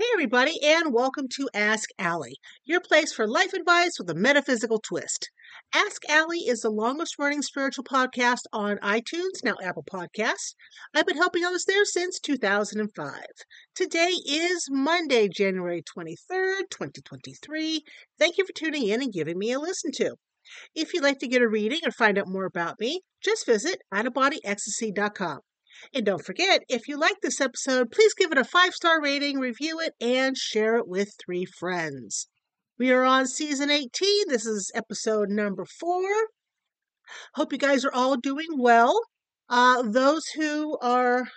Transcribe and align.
Hey, 0.00 0.06
everybody, 0.12 0.62
and 0.62 0.94
welcome 0.94 1.26
to 1.32 1.48
Ask 1.52 1.88
Allie, 1.98 2.36
your 2.64 2.80
place 2.80 3.12
for 3.12 3.26
life 3.26 3.52
advice 3.52 3.98
with 3.98 4.08
a 4.08 4.14
metaphysical 4.14 4.78
twist. 4.78 5.28
Ask 5.74 6.08
Allie 6.08 6.46
is 6.46 6.60
the 6.60 6.70
longest 6.70 7.18
running 7.18 7.42
spiritual 7.42 7.82
podcast 7.82 8.42
on 8.52 8.76
iTunes, 8.76 9.42
now 9.42 9.56
Apple 9.60 9.84
Podcasts. 9.92 10.54
I've 10.94 11.04
been 11.04 11.16
helping 11.16 11.44
others 11.44 11.64
there 11.66 11.84
since 11.84 12.20
2005. 12.20 13.12
Today 13.74 14.12
is 14.24 14.68
Monday, 14.70 15.26
January 15.26 15.82
23rd, 15.82 16.70
2023. 16.70 17.82
Thank 18.20 18.38
you 18.38 18.46
for 18.46 18.52
tuning 18.52 18.86
in 18.86 19.02
and 19.02 19.12
giving 19.12 19.36
me 19.36 19.50
a 19.50 19.58
listen 19.58 19.90
to. 19.94 20.14
If 20.76 20.94
you'd 20.94 21.02
like 21.02 21.18
to 21.18 21.28
get 21.28 21.42
a 21.42 21.48
reading 21.48 21.80
or 21.84 21.90
find 21.90 22.18
out 22.18 22.28
more 22.28 22.44
about 22.44 22.78
me, 22.78 23.00
just 23.20 23.46
visit 23.46 23.80
outofbodyecstasy.com. 23.92 25.40
And 25.94 26.06
don't 26.06 26.24
forget, 26.24 26.64
if 26.68 26.88
you 26.88 26.98
like 26.98 27.20
this 27.22 27.40
episode, 27.40 27.90
please 27.90 28.14
give 28.14 28.32
it 28.32 28.38
a 28.38 28.44
five 28.44 28.74
star 28.74 29.00
rating, 29.00 29.38
review 29.38 29.80
it, 29.80 29.94
and 30.00 30.36
share 30.36 30.76
it 30.76 30.88
with 30.88 31.14
three 31.24 31.44
friends. 31.44 32.28
We 32.78 32.90
are 32.92 33.04
on 33.04 33.26
season 33.26 33.70
18. 33.70 34.28
This 34.28 34.46
is 34.46 34.70
episode 34.74 35.30
number 35.30 35.64
four. 35.64 36.08
Hope 37.34 37.52
you 37.52 37.58
guys 37.58 37.84
are 37.84 37.92
all 37.92 38.16
doing 38.16 38.58
well. 38.58 39.00
Uh, 39.48 39.82
those 39.82 40.24
who 40.36 40.78
are, 40.78 41.28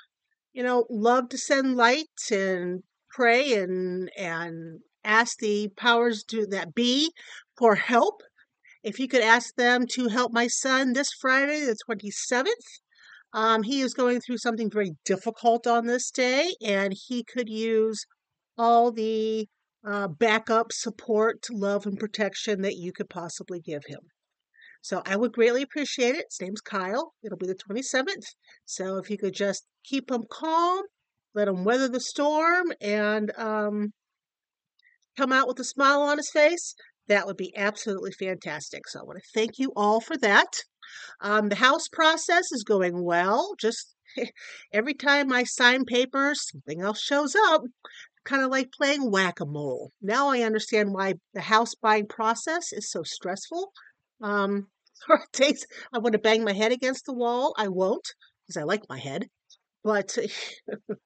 you 0.54 0.64
know, 0.64 0.86
love 0.90 1.30
to 1.30 1.38
send 1.38 1.76
light 1.78 2.10
and 2.32 2.84
pray 3.10 3.54
and 3.54 4.10
and 4.18 4.82
ask 5.04 5.38
the 5.40 5.70
powers 5.78 6.24
to 6.26 6.46
that 6.48 6.76
be 6.76 7.12
for 7.58 7.76
help. 7.76 8.22
If 8.84 9.00
you 9.00 9.08
could 9.08 9.22
ask 9.22 9.56
them 9.56 9.86
to 9.94 10.10
help 10.10 10.32
my 10.34 10.48
son 10.48 10.94
this 10.94 11.12
Friday, 11.20 11.62
the 11.62 11.76
27th, 11.88 12.82
um, 13.34 13.64
he 13.64 13.82
is 13.82 13.94
going 13.94 14.20
through 14.20 14.38
something 14.38 14.70
very 14.70 14.92
difficult 15.06 15.66
on 15.66 15.86
this 15.86 16.12
day, 16.12 16.54
and 16.66 16.94
he 17.08 17.24
could 17.24 17.50
use 17.50 18.06
all 18.58 18.92
the 18.92 19.48
uh, 19.86 20.08
backup 20.08 20.72
support, 20.72 21.46
love, 21.50 21.86
and 21.86 21.98
protection 21.98 22.62
that 22.62 22.76
you 22.76 22.92
could 22.92 23.10
possibly 23.10 23.60
give 23.60 23.84
him. 23.88 24.00
So 24.82 25.02
I 25.06 25.16
would 25.16 25.32
greatly 25.32 25.62
appreciate 25.62 26.16
it. 26.16 26.26
His 26.30 26.42
name's 26.42 26.62
Kyle. 26.62 27.14
It'll 27.24 27.38
be 27.38 27.48
the 27.48 27.56
27th. 27.56 28.26
So 28.66 28.98
if 28.98 29.10
you 29.10 29.18
could 29.18 29.34
just 29.34 29.66
keep 29.84 30.12
him 30.12 30.24
calm, 30.30 30.84
let 31.34 31.48
him 31.48 31.64
weather 31.64 31.88
the 31.88 32.00
storm, 32.00 32.74
and 32.82 33.32
um, 33.38 33.94
come 35.16 35.32
out 35.32 35.48
with 35.48 35.60
a 35.60 35.64
smile 35.64 36.02
on 36.02 36.18
his 36.18 36.32
face, 36.32 36.76
that 37.08 37.28
would 37.28 37.38
be 37.38 37.56
absolutely 37.56 38.12
fantastic. 38.12 38.88
So 38.88 39.00
I 39.00 39.04
want 39.04 39.20
to 39.20 39.40
thank 39.40 39.58
you 39.58 39.72
all 39.76 40.02
for 40.02 40.18
that. 40.18 40.64
Um, 41.22 41.50
the 41.50 41.56
house 41.56 41.88
process 41.88 42.52
is 42.52 42.64
going 42.64 43.04
well. 43.04 43.56
Just 43.60 43.96
every 44.74 44.94
time 44.94 45.32
I 45.32 45.44
sign 45.44 45.86
papers, 45.86 46.50
something 46.50 46.82
else 46.82 47.02
shows 47.02 47.36
up. 47.36 47.64
Kind 48.24 48.44
of 48.44 48.52
like 48.52 48.72
playing 48.72 49.10
whack 49.10 49.40
a 49.40 49.46
mole. 49.46 49.92
Now 50.02 50.30
I 50.30 50.42
understand 50.42 50.94
why 50.94 51.16
the 51.34 51.42
house 51.42 51.74
buying 51.74 52.08
process 52.08 52.72
is 52.72 52.90
so 52.92 53.02
stressful. 53.04 53.72
Um, 54.22 54.68
takes, 55.34 55.66
I 55.94 55.98
want 56.00 56.14
to 56.14 56.20
bang 56.20 56.44
my 56.44 56.54
head 56.54 56.72
against 56.72 57.06
the 57.06 57.14
wall. 57.14 57.56
I 57.58 57.68
won't 57.68 58.08
because 58.46 58.62
I 58.62 58.64
like 58.64 58.84
my 58.90 59.00
head. 59.00 59.28
But 59.84 60.16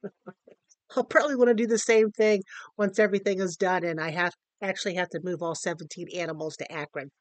I'll 0.96 1.06
probably 1.06 1.36
want 1.36 1.50
to 1.50 1.54
do 1.54 1.68
the 1.68 1.78
same 1.78 2.12
thing 2.12 2.42
once 2.78 3.00
everything 3.00 3.40
is 3.40 3.56
done 3.56 3.84
and 3.86 4.00
I 4.00 4.12
have 4.12 4.34
actually 4.62 4.96
have 4.96 5.10
to 5.10 5.20
move 5.24 5.42
all 5.42 5.56
17 5.56 6.08
animals 6.16 6.58
to 6.58 6.72
Akron. 6.72 7.12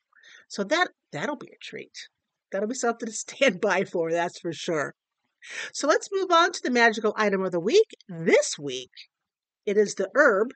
So 0.48 0.64
that 0.64 0.88
that'll 1.12 1.36
be 1.36 1.48
a 1.48 1.58
treat. 1.62 1.92
That'll 2.55 2.69
be 2.69 2.77
something 2.77 3.08
to 3.08 3.12
stand 3.12 3.60
by 3.60 3.83
for, 3.83 4.12
that's 4.12 4.38
for 4.38 4.52
sure. 4.52 4.94
So 5.72 5.88
let's 5.88 6.08
move 6.12 6.30
on 6.30 6.52
to 6.52 6.62
the 6.62 6.70
magical 6.70 7.12
item 7.16 7.44
of 7.44 7.50
the 7.50 7.58
week. 7.58 7.96
This 8.08 8.56
week, 8.56 8.92
it 9.66 9.77
is 9.77 9.96
the 9.96 10.08
herb 10.14 10.52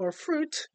or 0.00 0.10
fruit 0.10 0.66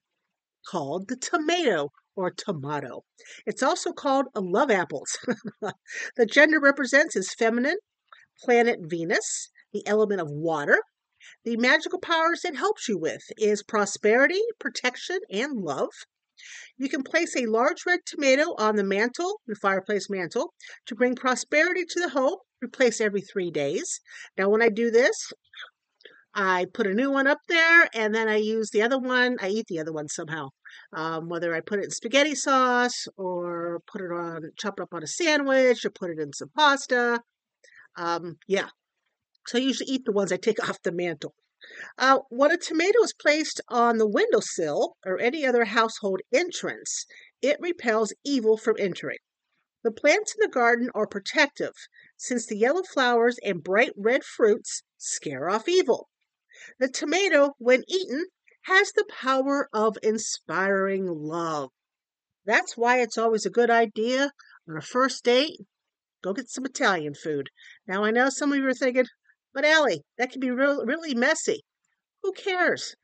called 0.66 1.10
the 1.10 1.18
tomato 1.18 1.90
or 2.16 2.32
tomato. 2.32 3.04
It's 3.46 3.62
also 3.62 3.92
called 3.92 4.28
love 4.36 4.72
apples. 4.72 5.18
the 6.16 6.26
gender 6.26 6.62
represents 6.62 7.18
is 7.18 7.34
feminine, 7.34 7.78
planet 8.40 8.80
Venus, 8.84 9.50
the 9.74 9.86
element 9.86 10.22
of 10.22 10.32
water. 10.32 10.80
The 11.44 11.58
magical 11.58 12.00
powers 12.00 12.46
it 12.46 12.56
helps 12.56 12.88
you 12.88 12.98
with 12.98 13.24
is 13.38 13.64
prosperity, 13.64 14.42
protection, 14.60 15.20
and 15.30 15.62
love. 15.62 15.92
You 16.78 16.90
can 16.90 17.04
place 17.04 17.36
a 17.36 17.46
large 17.46 17.86
red 17.86 18.00
tomato 18.06 18.56
on 18.58 18.76
the 18.76 18.84
mantle, 18.84 19.42
the 19.48 19.56
fireplace 19.56 20.10
mantle, 20.10 20.54
to 20.88 20.96
bring 20.96 21.16
prosperity 21.16 21.86
to 21.86 22.00
the 22.00 22.10
home. 22.10 22.38
Replace 22.62 23.02
every 23.02 23.22
three 23.22 23.52
days. 23.52 24.00
Now, 24.38 24.50
when 24.50 24.62
I 24.62 24.70
do 24.70 24.90
this, 24.90 25.34
I 26.34 26.66
put 26.74 26.88
a 26.88 26.94
new 26.94 27.12
one 27.12 27.28
up 27.28 27.40
there, 27.48 27.90
and 27.94 28.16
then 28.16 28.28
I 28.28 28.38
use 28.38 28.70
the 28.72 28.82
other 28.82 28.98
one. 28.98 29.38
I 29.42 29.50
eat 29.50 29.68
the 29.68 29.80
other 29.80 29.94
one 29.94 30.08
somehow, 30.08 30.50
um, 30.94 31.30
whether 31.30 31.54
I 31.54 31.62
put 31.62 31.80
it 31.80 31.86
in 31.86 31.92
spaghetti 31.92 32.36
sauce 32.36 33.08
or 33.18 33.82
put 33.86 34.02
it 34.02 34.12
on, 34.12 34.52
chop 34.58 34.80
it 34.80 34.84
up 34.84 34.94
on 34.94 35.04
a 35.04 35.08
sandwich, 35.08 35.86
or 35.86 35.92
put 35.92 36.10
it 36.10 36.20
in 36.20 36.34
some 36.34 36.50
pasta. 36.56 37.22
Um, 37.98 38.38
yeah. 38.48 38.70
So 39.48 39.58
I 39.58 39.62
usually 39.62 39.92
eat 39.92 40.06
the 40.06 40.12
ones 40.12 40.32
I 40.32 40.38
take 40.38 40.58
off 40.70 40.82
the 40.84 40.92
mantle. 40.92 41.36
Uh, 41.98 42.20
when 42.30 42.52
a 42.52 42.58
tomato 42.58 43.02
is 43.04 43.14
placed 43.14 43.62
on 43.70 43.98
the 43.98 44.08
windowsill 44.08 44.98
or 45.06 45.20
any 45.20 45.46
other 45.46 45.66
household 45.66 46.22
entrance, 46.34 47.06
it 47.42 47.58
repels 47.60 48.14
evil 48.24 48.58
from 48.58 48.76
entering. 48.80 49.20
The 49.84 49.92
plants 49.92 50.34
in 50.34 50.40
the 50.42 50.48
garden 50.48 50.90
are 50.96 51.08
protective, 51.08 51.74
since 52.18 52.46
the 52.46 52.58
yellow 52.58 52.84
flowers 52.84 53.38
and 53.44 53.64
bright 53.64 53.92
red 53.98 54.24
fruits 54.24 54.84
scare 54.98 55.50
off 55.50 55.68
evil. 55.68 56.10
The 56.80 56.88
tomato, 56.88 57.56
when 57.58 57.84
eaten, 57.88 58.28
has 58.64 58.94
the 58.94 59.06
power 59.10 59.68
of 59.74 59.98
inspiring 60.02 61.06
love. 61.06 61.72
That's 62.46 62.78
why 62.78 63.02
it's 63.02 63.18
always 63.18 63.46
a 63.46 63.50
good 63.50 63.70
idea 63.70 64.32
on 64.70 64.78
a 64.78 64.82
first 64.82 65.26
date, 65.26 65.60
go 66.22 66.32
get 66.34 66.50
some 66.50 66.66
Italian 66.66 67.14
food. 67.14 67.50
Now, 67.86 68.06
I 68.06 68.12
know 68.12 68.30
some 68.30 68.54
of 68.54 68.58
you 68.58 68.68
are 68.68 68.74
thinking, 68.74 69.08
but 69.54 69.66
Allie, 69.66 70.04
that 70.18 70.32
can 70.32 70.40
be 70.40 70.52
real, 70.52 70.86
really 70.86 71.14
messy. 71.14 71.64
Who 72.24 72.32
cares? 72.34 72.96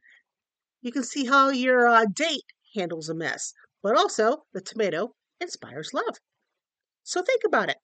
You 0.82 0.92
can 0.92 1.04
see 1.04 1.26
how 1.26 1.50
your 1.50 1.88
uh, 1.88 2.06
date 2.06 2.46
handles 2.76 3.10
a 3.10 3.14
mess, 3.14 3.54
but 3.84 3.98
also 3.98 4.46
the 4.54 4.62
tomato 4.62 5.14
inspires 5.40 5.94
love. 5.94 6.18
So 7.04 7.22
think 7.22 7.44
about 7.46 7.70
it. 7.70 7.78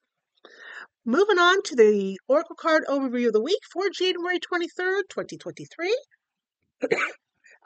Moving 1.05 1.37
on 1.37 1.61
to 1.63 1.75
the 1.75 2.19
Oracle 2.27 2.55
card 2.55 2.83
overview 2.87 3.27
of 3.27 3.33
the 3.33 3.41
week 3.41 3.61
for 3.71 3.89
January 3.89 4.39
23rd, 4.39 5.03
2023. 5.09 5.99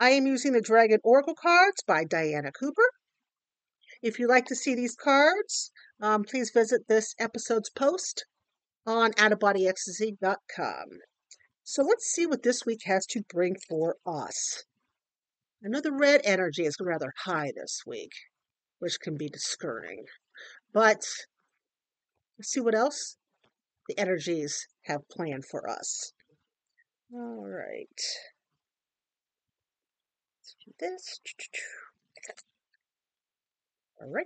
I 0.01 0.09
am 0.09 0.25
using 0.25 0.53
the 0.53 0.61
Dragon 0.61 0.99
Oracle 1.03 1.35
cards 1.35 1.81
by 1.85 2.03
Diana 2.03 2.51
Cooper. 2.51 2.89
If 4.01 4.19
you'd 4.19 4.29
like 4.29 4.45
to 4.47 4.55
see 4.55 4.75
these 4.75 4.95
cards, 4.95 5.71
um, 6.01 6.23
please 6.23 6.51
visit 6.51 6.87
this 6.87 7.13
episode's 7.19 7.69
post 7.69 8.25
on 8.85 9.11
outofbodyecstasy.com. 9.13 10.85
So 11.63 11.83
let's 11.83 12.05
see 12.05 12.25
what 12.25 12.43
this 12.43 12.65
week 12.65 12.81
has 12.85 13.05
to 13.07 13.21
bring 13.29 13.55
for 13.67 13.97
us. 14.05 14.63
Another 15.61 15.91
red 15.91 16.21
energy 16.23 16.65
is 16.65 16.77
rather 16.79 17.13
high 17.25 17.51
this 17.55 17.81
week, 17.85 18.11
which 18.79 18.99
can 18.99 19.17
be 19.17 19.29
discouraging. 19.29 20.05
But 20.73 21.05
let's 22.37 22.51
see 22.51 22.61
what 22.61 22.75
else 22.75 23.17
the 23.87 23.99
energies 23.99 24.65
have 24.85 25.07
planned 25.11 25.45
for 25.45 25.69
us. 25.69 26.13
All 27.13 27.45
right. 27.45 27.87
Let's 30.37 30.55
do 30.65 30.71
this. 30.79 31.19
All 34.01 34.09
right. 34.09 34.25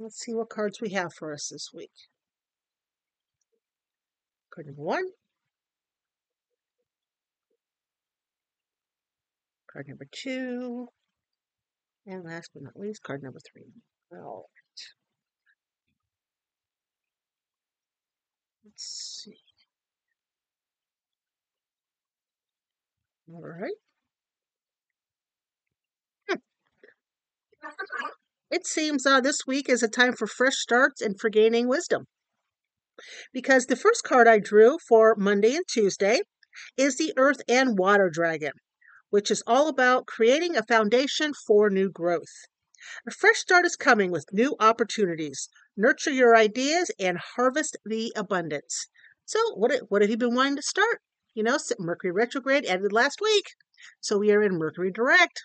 Let's 0.00 0.20
see 0.20 0.32
what 0.32 0.48
cards 0.48 0.80
we 0.80 0.90
have 0.90 1.12
for 1.12 1.32
us 1.32 1.48
this 1.48 1.70
week. 1.74 1.90
Card 4.54 4.66
number 4.66 4.82
one. 4.82 5.04
Card 9.72 9.88
number 9.88 10.06
two. 10.12 10.88
And 12.06 12.24
last 12.24 12.50
but 12.54 12.62
not 12.62 12.78
least, 12.78 13.02
card 13.02 13.24
number 13.24 13.40
three. 13.52 13.72
All 14.12 14.48
right. 14.54 14.80
Let's 18.64 19.24
see. 19.24 19.40
All 23.28 23.42
right. 23.42 23.72
Hmm. 26.28 26.36
It 28.50 28.66
seems 28.66 29.04
uh, 29.04 29.20
this 29.20 29.46
week 29.46 29.68
is 29.68 29.82
a 29.82 29.88
time 29.88 30.14
for 30.14 30.26
fresh 30.26 30.56
starts 30.56 31.02
and 31.02 31.20
for 31.20 31.28
gaining 31.28 31.68
wisdom. 31.68 32.06
Because 33.30 33.66
the 33.66 33.76
first 33.76 34.04
card 34.04 34.26
I 34.26 34.38
drew 34.38 34.78
for 34.88 35.14
Monday 35.16 35.54
and 35.54 35.66
Tuesday 35.68 36.22
is 36.74 36.96
the 36.96 37.12
Earth 37.18 37.42
and 37.46 37.78
Water 37.78 38.08
Dragon, 38.08 38.52
which 39.10 39.30
is 39.30 39.42
all 39.46 39.68
about 39.68 40.06
creating 40.06 40.56
a 40.56 40.62
foundation 40.62 41.34
for 41.46 41.68
new 41.68 41.90
growth. 41.90 42.46
A 43.06 43.10
fresh 43.10 43.40
start 43.40 43.66
is 43.66 43.76
coming 43.76 44.10
with 44.10 44.32
new 44.32 44.56
opportunities. 44.58 45.50
Nurture 45.76 46.12
your 46.12 46.34
ideas 46.34 46.90
and 46.98 47.18
harvest 47.18 47.76
the 47.84 48.14
abundance. 48.16 48.88
So, 49.26 49.38
what 49.56 49.90
what 49.90 50.00
have 50.00 50.10
you 50.10 50.16
been 50.16 50.34
wanting 50.34 50.56
to 50.56 50.62
start? 50.62 51.02
You 51.34 51.42
know, 51.42 51.58
Mercury 51.78 52.12
retrograde 52.12 52.64
ended 52.64 52.92
last 52.94 53.20
week, 53.20 53.44
so 54.00 54.16
we 54.16 54.32
are 54.32 54.42
in 54.42 54.56
Mercury 54.56 54.90
direct. 54.90 55.44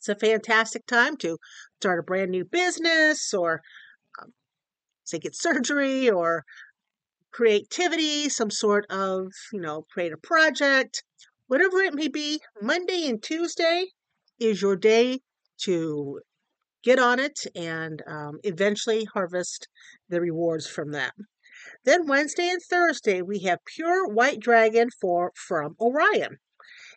It's 0.00 0.08
a 0.08 0.14
fantastic 0.14 0.86
time 0.86 1.18
to 1.18 1.36
start 1.78 1.98
a 1.98 2.02
brand 2.02 2.30
new 2.30 2.46
business 2.46 3.34
or 3.34 3.60
um, 4.18 4.32
say 5.04 5.18
get 5.18 5.36
surgery 5.36 6.08
or 6.08 6.46
creativity, 7.30 8.30
some 8.30 8.50
sort 8.50 8.86
of, 8.88 9.30
you 9.52 9.60
know, 9.60 9.84
create 9.92 10.14
a 10.14 10.16
project, 10.16 11.04
whatever 11.48 11.82
it 11.82 11.92
may 11.92 12.08
be. 12.08 12.40
Monday 12.62 13.06
and 13.10 13.22
Tuesday 13.22 13.88
is 14.38 14.62
your 14.62 14.74
day 14.74 15.20
to 15.64 16.22
get 16.82 16.98
on 16.98 17.20
it 17.20 17.40
and 17.54 18.02
um, 18.06 18.38
eventually 18.42 19.04
harvest 19.04 19.68
the 20.08 20.22
rewards 20.22 20.66
from 20.66 20.92
that. 20.92 21.12
Then 21.84 22.06
Wednesday 22.06 22.48
and 22.48 22.62
Thursday, 22.62 23.20
we 23.20 23.40
have 23.40 23.58
Pure 23.66 24.08
White 24.08 24.40
Dragon 24.40 24.88
for 24.98 25.32
from 25.36 25.76
Orion, 25.78 26.38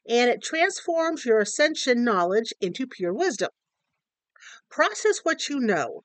and 0.07 0.29
it 0.29 0.43
transforms 0.43 1.25
your 1.25 1.39
ascension 1.39 2.03
knowledge 2.03 2.53
into 2.59 2.87
pure 2.87 3.13
wisdom. 3.13 3.49
Process 4.69 5.19
what 5.23 5.49
you 5.49 5.59
know. 5.59 6.03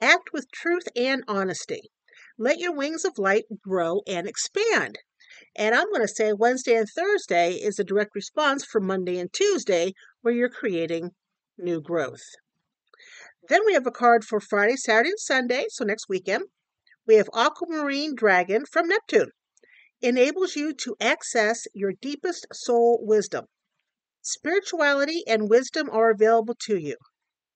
Act 0.00 0.30
with 0.32 0.50
truth 0.52 0.88
and 0.96 1.22
honesty. 1.26 1.90
Let 2.38 2.58
your 2.58 2.74
wings 2.74 3.04
of 3.04 3.18
light 3.18 3.44
grow 3.62 4.02
and 4.06 4.26
expand. 4.26 4.98
And 5.56 5.74
I'm 5.74 5.88
going 5.90 6.02
to 6.02 6.08
say 6.08 6.32
Wednesday 6.32 6.74
and 6.74 6.88
Thursday 6.88 7.54
is 7.54 7.78
a 7.78 7.84
direct 7.84 8.14
response 8.14 8.64
for 8.64 8.80
Monday 8.80 9.18
and 9.18 9.32
Tuesday, 9.32 9.94
where 10.22 10.34
you're 10.34 10.48
creating 10.48 11.10
new 11.58 11.80
growth. 11.80 12.22
Then 13.48 13.60
we 13.66 13.74
have 13.74 13.86
a 13.86 13.92
card 13.92 14.24
for 14.24 14.40
Friday, 14.40 14.76
Saturday, 14.76 15.10
and 15.10 15.20
Sunday, 15.20 15.66
so 15.68 15.84
next 15.84 16.08
weekend. 16.08 16.44
We 17.06 17.16
have 17.16 17.28
Aquamarine 17.34 18.14
Dragon 18.14 18.64
from 18.64 18.88
Neptune. 18.88 19.30
Enables 20.00 20.56
you 20.56 20.72
to 20.74 20.96
access 21.00 21.66
your 21.74 21.92
deepest 21.92 22.46
soul 22.52 22.98
wisdom. 23.02 23.46
Spirituality 24.22 25.22
and 25.26 25.50
wisdom 25.50 25.88
are 25.90 26.10
available 26.10 26.54
to 26.66 26.78
you. 26.78 26.96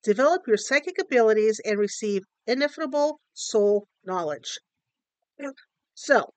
Develop 0.03 0.47
your 0.47 0.57
psychic 0.57 0.97
abilities 0.99 1.59
and 1.65 1.77
receive 1.77 2.23
ineffable 2.47 3.19
soul 3.33 3.87
knowledge. 4.03 4.59
So, 5.93 6.33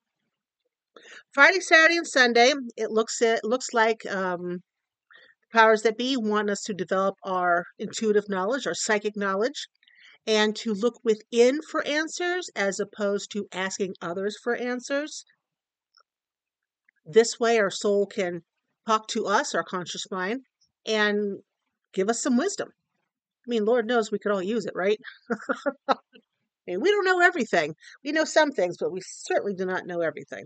Friday, 1.33 1.61
Saturday, 1.61 1.97
and 1.97 2.07
Sunday, 2.07 2.53
it 2.77 2.91
looks 2.91 3.23
it 3.23 3.45
looks 3.45 3.73
like 3.73 4.05
um, 4.07 4.63
powers 5.53 5.83
that 5.83 5.97
be 5.97 6.17
want 6.17 6.51
us 6.51 6.63
to 6.63 6.75
develop 6.75 7.17
our 7.23 7.67
intuitive 7.79 8.29
knowledge, 8.29 8.67
our 8.67 8.75
psychic 8.75 9.17
knowledge, 9.17 9.69
and 10.27 10.57
to 10.57 10.73
look 10.73 11.01
within 11.05 11.61
for 11.63 11.87
answers 11.87 12.51
as 12.57 12.81
opposed 12.81 13.31
to 13.33 13.47
asking 13.53 13.95
others 14.01 14.37
for 14.43 14.55
answers. 14.57 15.25
This 17.05 17.39
way, 17.41 17.59
our 17.59 17.71
soul 17.71 18.07
can 18.07 18.43
talk 18.87 19.09
to 19.09 19.27
us, 19.27 19.55
our 19.55 19.65
conscious 19.65 20.11
mind, 20.11 20.43
and 20.87 21.41
give 21.93 22.09
us 22.09 22.23
some 22.23 22.37
wisdom. 22.37 22.69
I 23.47 23.49
mean, 23.49 23.65
Lord 23.65 23.87
knows 23.87 24.11
we 24.11 24.19
could 24.19 24.33
all 24.33 24.43
use 24.43 24.67
it, 24.67 24.75
right? 24.75 24.99
I 25.89 25.97
mean, 26.67 26.81
we 26.81 26.91
don't 26.91 27.05
know 27.05 27.21
everything. 27.21 27.75
We 28.05 28.13
know 28.13 28.25
some 28.25 28.53
things, 28.53 28.77
but 28.79 28.93
we 28.93 29.01
certainly 29.05 29.55
do 29.55 29.67
not 29.67 29.87
know 29.87 30.01
everything. 30.01 30.45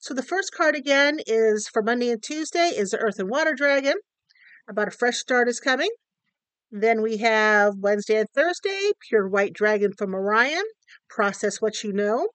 So 0.00 0.14
the 0.14 0.22
first 0.22 0.52
card 0.54 0.74
again 0.74 1.18
is 1.26 1.68
for 1.68 1.82
Monday 1.82 2.10
and 2.10 2.22
Tuesday 2.22 2.68
is 2.68 2.90
the 2.90 2.98
Earth 2.98 3.18
and 3.18 3.28
Water 3.28 3.54
Dragon. 3.54 3.94
About 4.68 4.88
a 4.88 4.92
fresh 4.92 5.18
start 5.18 5.48
is 5.48 5.60
coming. 5.60 5.90
Then 6.70 7.02
we 7.02 7.18
have 7.18 7.74
Wednesday 7.76 8.18
and 8.18 8.28
Thursday, 8.34 8.92
Pure 9.06 9.28
White 9.28 9.52
Dragon 9.52 9.92
from 9.92 10.14
Orion. 10.14 10.64
Process 11.10 11.60
what 11.60 11.84
you 11.84 11.92
know. 11.92 12.28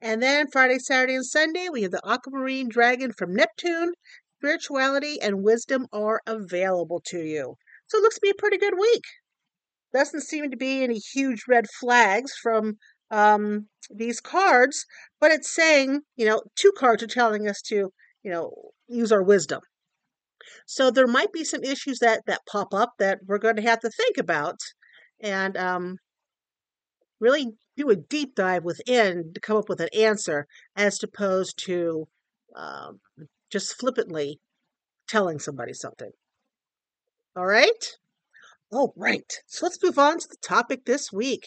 And 0.00 0.22
then 0.22 0.48
Friday, 0.50 0.78
Saturday, 0.78 1.14
and 1.14 1.26
Sunday, 1.26 1.68
we 1.70 1.82
have 1.82 1.90
the 1.90 2.06
Aquamarine 2.06 2.68
Dragon 2.68 3.12
from 3.12 3.34
Neptune. 3.34 3.92
Spirituality 4.38 5.20
and 5.20 5.42
wisdom 5.42 5.86
are 5.92 6.20
available 6.26 7.02
to 7.06 7.18
you. 7.18 7.56
So 7.88 7.98
it 7.98 8.02
looks 8.02 8.16
to 8.16 8.20
be 8.22 8.30
a 8.30 8.40
pretty 8.40 8.58
good 8.58 8.74
week. 8.78 9.02
Doesn't 9.92 10.20
seem 10.20 10.50
to 10.50 10.56
be 10.56 10.82
any 10.82 10.98
huge 10.98 11.44
red 11.48 11.66
flags 11.80 12.32
from 12.40 12.74
um, 13.10 13.68
these 13.90 14.20
cards, 14.20 14.84
but 15.20 15.32
it's 15.32 15.50
saying, 15.50 16.02
you 16.16 16.26
know, 16.26 16.42
two 16.54 16.72
cards 16.76 17.02
are 17.02 17.08
telling 17.08 17.48
us 17.48 17.62
to, 17.62 17.90
you 18.22 18.30
know, 18.30 18.52
use 18.86 19.10
our 19.10 19.22
wisdom. 19.22 19.60
So 20.66 20.90
there 20.90 21.06
might 21.06 21.32
be 21.32 21.44
some 21.44 21.64
issues 21.64 21.98
that 22.00 22.22
that 22.26 22.42
pop 22.50 22.74
up 22.74 22.92
that 22.98 23.20
we're 23.26 23.38
going 23.38 23.56
to 23.56 23.62
have 23.62 23.80
to 23.80 23.90
think 23.90 24.18
about, 24.18 24.58
and 25.20 25.56
um, 25.56 25.96
really 27.20 27.52
do 27.78 27.90
a 27.90 27.96
deep 27.96 28.34
dive 28.34 28.64
within 28.64 29.32
to 29.32 29.40
come 29.40 29.56
up 29.56 29.68
with 29.68 29.80
an 29.80 29.88
answer, 29.94 30.46
as 30.76 31.02
opposed 31.02 31.58
to 31.64 32.06
um, 32.54 33.00
just 33.50 33.78
flippantly 33.78 34.40
telling 35.08 35.38
somebody 35.38 35.72
something. 35.72 36.10
All 37.36 37.46
right? 37.46 37.96
All 38.70 38.92
right. 38.96 39.32
So 39.46 39.64
let's 39.64 39.82
move 39.82 39.98
on 39.98 40.18
to 40.18 40.28
the 40.28 40.36
topic 40.42 40.84
this 40.84 41.12
week 41.12 41.46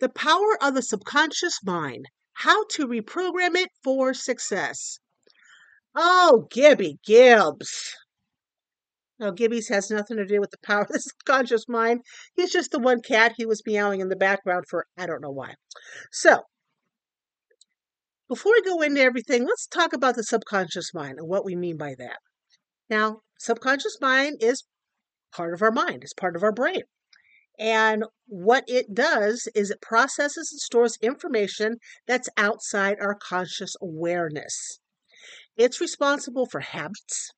the 0.00 0.08
power 0.08 0.56
of 0.62 0.74
the 0.74 0.82
subconscious 0.82 1.60
mind, 1.64 2.06
how 2.32 2.64
to 2.70 2.86
reprogram 2.86 3.56
it 3.56 3.68
for 3.82 4.14
success. 4.14 5.00
Oh, 5.94 6.46
Gibby 6.52 7.00
Gibbs. 7.04 7.96
No, 9.20 9.32
Gibby's 9.32 9.68
has 9.68 9.90
nothing 9.90 10.16
to 10.16 10.24
do 10.24 10.40
with 10.40 10.50
the 10.50 10.58
power 10.62 10.82
of 10.82 10.88
the 10.88 11.00
subconscious 11.00 11.64
mind. 11.68 12.02
He's 12.34 12.52
just 12.52 12.70
the 12.70 12.78
one 12.78 13.00
cat 13.00 13.34
he 13.36 13.46
was 13.46 13.62
meowing 13.66 14.00
in 14.00 14.08
the 14.08 14.16
background 14.16 14.66
for 14.68 14.86
I 14.96 15.06
don't 15.06 15.22
know 15.22 15.30
why. 15.30 15.54
So, 16.12 16.42
before 18.28 18.52
we 18.52 18.62
go 18.62 18.80
into 18.82 19.00
everything, 19.00 19.44
let's 19.44 19.66
talk 19.66 19.92
about 19.92 20.14
the 20.14 20.22
subconscious 20.22 20.92
mind 20.94 21.18
and 21.18 21.28
what 21.28 21.44
we 21.44 21.56
mean 21.56 21.76
by 21.76 21.94
that. 21.98 22.18
Now, 22.88 23.22
subconscious 23.38 23.98
mind 24.00 24.36
is 24.40 24.64
part 25.32 25.52
of 25.52 25.62
our 25.62 25.72
mind, 25.72 26.04
it's 26.04 26.12
part 26.12 26.36
of 26.36 26.42
our 26.42 26.52
brain. 26.52 26.82
And 27.58 28.04
what 28.26 28.62
it 28.68 28.94
does 28.94 29.48
is 29.52 29.70
it 29.70 29.80
processes 29.80 30.52
and 30.52 30.60
stores 30.60 30.96
information 31.02 31.78
that's 32.06 32.28
outside 32.36 32.98
our 33.00 33.16
conscious 33.16 33.74
awareness. 33.82 34.78
It's 35.56 35.80
responsible 35.80 36.46
for 36.46 36.60
habits, 36.60 37.32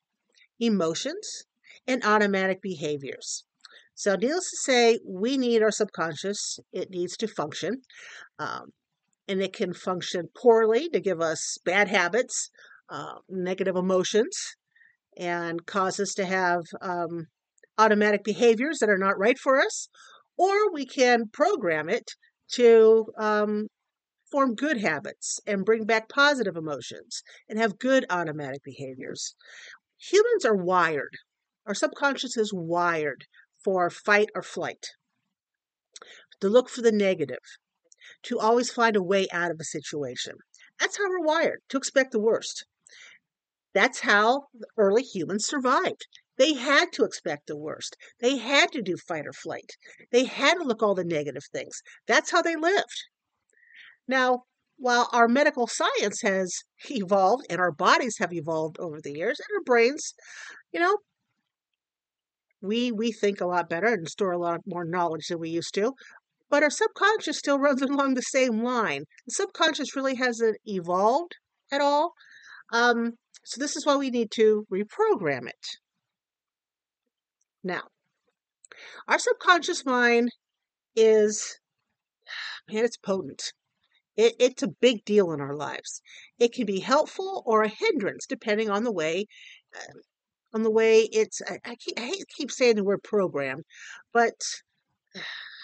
emotions, 0.59 1.45
and 1.91 2.05
automatic 2.05 2.63
behaviors. 2.63 3.45
So, 3.95 4.15
needless 4.15 4.51
to 4.51 4.57
say, 4.57 4.99
we 5.07 5.37
need 5.37 5.63
our 5.63 5.71
subconscious. 5.71 6.59
It 6.73 6.91
needs 6.91 7.17
to 7.19 7.27
function. 7.27 7.83
Um, 8.39 8.73
and 9.29 9.43
it 9.43 9.53
can 9.53 9.75
function 9.75 10.29
poorly 10.37 10.89
to 10.89 11.01
give 11.01 11.21
us 11.21 11.59
bad 11.65 11.89
habits, 11.89 12.51
uh, 12.89 13.19
negative 13.29 13.77
emotions, 13.77 14.37
and 15.17 15.67
cause 15.67 16.01
us 16.01 16.15
to 16.15 16.25
have 16.25 16.63
um, 16.81 17.27
automatic 17.79 18.25
behaviors 18.25 18.79
that 18.79 18.89
are 18.89 18.99
not 18.99 19.19
right 19.19 19.39
for 19.39 19.61
us, 19.61 19.89
or 20.37 20.73
we 20.73 20.87
can 20.87 21.25
program 21.33 21.89
it 21.89 22.11
to 22.53 23.07
um, 23.19 23.67
form 24.31 24.55
good 24.55 24.79
habits 24.79 25.41
and 25.47 25.65
bring 25.65 25.85
back 25.85 26.09
positive 26.09 26.57
emotions 26.57 27.23
and 27.49 27.59
have 27.59 27.79
good 27.79 28.05
automatic 28.11 28.63
behaviors. 28.65 29.35
Humans 30.11 30.45
are 30.45 30.57
wired, 30.57 31.15
our 31.67 31.75
subconscious 31.75 32.37
is 32.37 32.53
wired 32.53 33.27
for 33.63 33.91
fight 33.91 34.31
or 34.35 34.43
flight, 34.43 34.87
to 36.41 36.49
look 36.49 36.69
for 36.69 36.83
the 36.83 36.93
negative, 36.93 37.59
to 38.23 38.39
always 38.39 38.71
find 38.71 38.97
a 38.97 39.03
way 39.03 39.29
out 39.33 39.51
of 39.51 39.59
a 39.61 39.65
situation. 39.65 40.35
That's 40.79 40.97
how 40.97 41.09
we're 41.09 41.21
wired, 41.21 41.61
to 41.69 41.77
expect 41.77 42.13
the 42.13 42.21
worst. 42.21 42.65
That's 43.73 44.01
how 44.01 44.49
early 44.77 45.03
humans 45.03 45.47
survived. 45.47 46.07
They 46.37 46.55
had 46.55 46.93
to 46.95 47.05
expect 47.05 47.47
the 47.47 47.57
worst. 47.57 47.97
They 48.21 48.39
had 48.39 48.73
to 48.73 48.81
do 48.81 48.97
fight 48.97 49.27
or 49.27 49.33
flight. 49.33 49.77
They 50.11 50.25
had 50.25 50.55
to 50.55 50.65
look 50.65 50.83
all 50.83 50.95
the 50.95 51.05
negative 51.05 51.45
things. 51.53 51.83
That's 52.07 52.31
how 52.31 52.41
they 52.41 52.57
lived. 52.57 53.05
Now, 54.09 54.45
while 54.79 55.11
our 55.13 55.29
medical 55.29 55.67
science 55.67 56.23
has 56.23 56.65
evolved 56.91 57.45
and 57.51 57.61
our 57.61 57.71
bodies 57.71 58.17
have 58.19 58.33
evolved 58.33 58.79
over 58.81 59.01
the 59.01 59.13
years 59.13 59.39
and 59.39 59.55
our 59.55 59.63
brains, 59.63 60.15
you 60.73 60.81
know, 60.81 60.99
we 62.61 62.93
we 62.93 63.13
think 63.13 63.41
a 63.41 63.47
lot 63.47 63.69
better 63.69 63.87
and 63.87 64.09
store 64.09 64.33
a 64.33 64.39
lot 64.39 64.61
more 64.67 64.85
knowledge 64.85 65.29
than 65.29 65.39
we 65.39 65.51
used 65.51 65.75
to. 65.75 65.95
But 66.49 66.63
our 66.63 66.71
subconscious 66.71 67.39
still 67.39 67.59
runs 67.67 67.83
along 67.83 68.15
the 68.15 68.23
same 68.23 68.63
line. 68.63 69.05
The 69.27 69.35
subconscious 69.35 69.97
really 69.97 70.17
hasn't 70.17 70.59
evolved 70.65 71.37
at 71.73 71.81
all. 71.81 72.15
Um, 72.73 73.15
so 73.45 73.61
this 73.61 73.77
is 73.77 73.87
why 73.87 73.97
we 73.97 74.11
need 74.11 74.31
to 74.33 74.67
reprogram 74.73 75.49
it. 75.49 75.67
Now, 77.63 77.83
our 79.09 79.19
subconscious 79.19 79.85
mind 79.85 80.31
is, 80.97 81.59
man, 82.71 82.85
it's 82.85 82.97
potent. 82.97 83.53
It, 84.17 84.35
it's 84.39 84.63
a 84.63 84.69
big 84.69 85.05
deal 85.05 85.33
in 85.33 85.41
our 85.41 85.55
lives. 85.55 86.03
It 86.39 86.53
can 86.53 86.67
be 86.67 86.81
helpful 86.81 87.43
or 87.47 87.63
a 87.63 87.69
hindrance 87.69 88.27
depending 88.27 88.71
on 88.71 88.85
the 88.85 88.93
way, 88.93 89.27
uh, 89.75 90.01
on 90.53 90.63
the 90.63 90.71
way 90.71 91.03
it's. 91.03 91.41
I, 91.47 91.59
I, 91.65 91.75
keep, 91.77 91.99
I 91.99 92.13
keep 92.37 92.51
saying 92.51 92.77
the 92.77 92.85
word 92.85 93.03
program, 93.03 93.63
but 94.13 94.35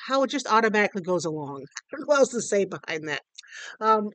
how 0.07 0.23
it 0.23 0.31
just 0.31 0.47
automatically 0.47 1.03
goes 1.03 1.25
along. 1.25 1.67
what 2.05 2.19
else 2.19 2.31
to 2.31 2.41
say 2.41 2.65
behind 2.65 3.09
that? 3.09 3.23
Um, 3.81 4.11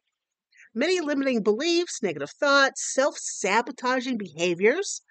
many 0.74 1.02
limiting 1.02 1.44
beliefs, 1.44 2.02
negative 2.02 2.32
thoughts, 2.32 2.94
self 2.94 3.18
sabotaging 3.18 4.18
behaviors 4.18 5.02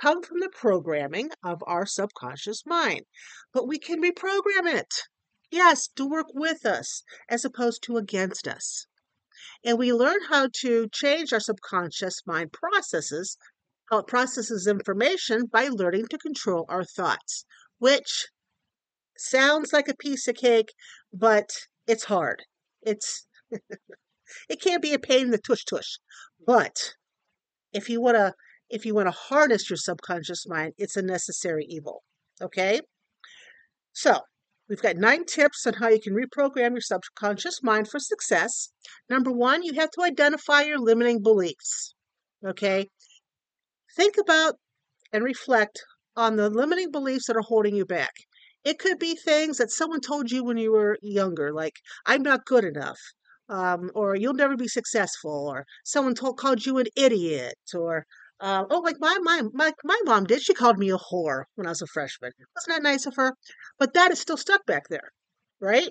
come 0.00 0.22
from 0.22 0.40
the 0.40 0.48
programming 0.48 1.30
of 1.44 1.62
our 1.66 1.84
subconscious 1.84 2.64
mind. 2.64 3.02
But 3.52 3.68
we 3.68 3.78
can 3.78 4.02
reprogram 4.02 4.66
it. 4.66 4.94
Yes, 5.50 5.88
to 5.96 6.08
work 6.08 6.28
with 6.32 6.64
us 6.64 7.02
as 7.28 7.44
opposed 7.44 7.82
to 7.84 7.96
against 7.96 8.46
us. 8.46 8.86
And 9.64 9.78
we 9.78 9.92
learn 9.92 10.20
how 10.28 10.48
to 10.60 10.88
change 10.88 11.32
our 11.32 11.40
subconscious 11.40 12.22
mind 12.24 12.52
processes, 12.52 13.36
how 13.90 13.98
it 13.98 14.06
processes 14.06 14.66
information 14.66 15.46
by 15.46 15.68
learning 15.68 16.06
to 16.08 16.18
control 16.18 16.64
our 16.68 16.84
thoughts, 16.84 17.44
which 17.78 18.28
sounds 19.16 19.72
like 19.72 19.88
a 19.88 19.96
piece 19.96 20.28
of 20.28 20.36
cake, 20.36 20.72
but 21.12 21.50
it's 21.86 22.04
hard. 22.04 22.44
It's 22.82 23.26
it 24.48 24.60
can 24.60 24.80
be 24.80 24.94
a 24.94 24.98
pain 24.98 25.26
in 25.26 25.30
the 25.30 25.38
tush 25.38 25.64
tush. 25.64 25.98
But 26.46 26.94
if 27.72 27.88
you 27.88 28.00
want 28.00 28.16
to 28.16 28.34
if 28.70 28.86
you 28.86 28.94
want 28.94 29.08
to 29.08 29.12
harness 29.12 29.68
your 29.68 29.76
subconscious 29.76 30.46
mind, 30.46 30.74
it's 30.78 30.96
a 30.96 31.02
necessary 31.02 31.66
evil. 31.68 32.02
Okay? 32.40 32.80
So, 33.92 34.20
we've 34.68 34.80
got 34.80 34.96
nine 34.96 35.24
tips 35.24 35.66
on 35.66 35.74
how 35.74 35.88
you 35.88 36.00
can 36.00 36.14
reprogram 36.14 36.70
your 36.70 36.80
subconscious 36.80 37.64
mind 37.64 37.88
for 37.88 37.98
success. 37.98 38.70
Number 39.08 39.32
one, 39.32 39.64
you 39.64 39.74
have 39.74 39.90
to 39.90 40.02
identify 40.02 40.62
your 40.62 40.78
limiting 40.78 41.20
beliefs. 41.20 41.94
Okay? 42.46 42.88
Think 43.96 44.16
about 44.18 44.54
and 45.12 45.24
reflect 45.24 45.82
on 46.16 46.36
the 46.36 46.50
limiting 46.50 46.90
beliefs 46.90 47.26
that 47.26 47.36
are 47.36 47.42
holding 47.42 47.74
you 47.76 47.84
back. 47.84 48.12
It 48.64 48.78
could 48.78 48.98
be 48.98 49.14
things 49.14 49.58
that 49.58 49.70
someone 49.70 50.00
told 50.00 50.30
you 50.30 50.44
when 50.44 50.58
you 50.58 50.72
were 50.72 50.98
younger, 51.02 51.52
like, 51.52 51.80
I'm 52.06 52.22
not 52.22 52.44
good 52.44 52.64
enough, 52.64 52.98
um, 53.48 53.90
or 53.94 54.14
you'll 54.14 54.34
never 54.34 54.56
be 54.56 54.68
successful, 54.68 55.48
or 55.48 55.64
someone 55.84 56.14
told, 56.14 56.38
called 56.38 56.66
you 56.66 56.78
an 56.78 56.86
idiot, 56.96 57.58
or 57.74 58.06
uh, 58.40 58.64
oh, 58.70 58.80
like 58.80 58.96
my, 59.00 59.18
my 59.22 59.42
my 59.52 59.72
my 59.84 60.00
mom 60.04 60.24
did. 60.24 60.42
She 60.42 60.54
called 60.54 60.78
me 60.78 60.90
a 60.90 60.96
whore 60.96 61.44
when 61.56 61.66
I 61.66 61.70
was 61.70 61.82
a 61.82 61.86
freshman. 61.86 62.32
Wasn't 62.54 62.74
that 62.74 62.82
nice 62.82 63.06
of 63.06 63.16
her? 63.16 63.34
But 63.78 63.94
that 63.94 64.10
is 64.10 64.20
still 64.20 64.36
stuck 64.38 64.64
back 64.66 64.88
there, 64.88 65.12
right? 65.60 65.90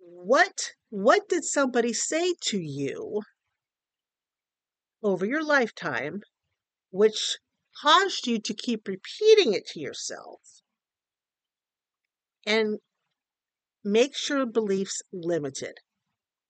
What 0.00 0.72
what 0.90 1.28
did 1.28 1.44
somebody 1.44 1.92
say 1.92 2.34
to 2.46 2.58
you 2.58 3.22
over 5.02 5.24
your 5.24 5.44
lifetime, 5.44 6.20
which 6.90 7.38
caused 7.82 8.26
you 8.26 8.38
to 8.40 8.54
keep 8.54 8.86
repeating 8.86 9.54
it 9.54 9.66
to 9.68 9.80
yourself? 9.80 10.40
And 12.46 12.78
make 13.84 14.16
sure 14.16 14.46
beliefs 14.46 15.02
limited. 15.12 15.78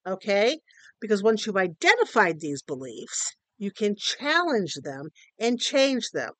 Okay? 0.07 0.61
Because 1.01 1.23
once 1.23 1.47
you've 1.47 1.57
identified 1.57 2.41
these 2.41 2.63
beliefs, 2.63 3.35
you 3.59 3.71
can 3.71 3.95
challenge 3.97 4.75
them 4.83 5.11
and 5.39 5.61
change 5.61 6.11
them. 6.11 6.33